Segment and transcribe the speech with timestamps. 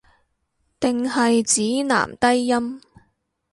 [0.79, 2.81] 定係指男低音